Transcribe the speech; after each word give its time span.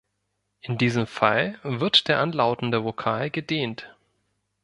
In 0.61 0.79
diesem 0.79 1.05
Fall 1.05 1.59
wird 1.61 2.07
der 2.07 2.21
anlautende 2.21 2.83
Vokal 2.83 3.29
gedehnt. 3.29 3.95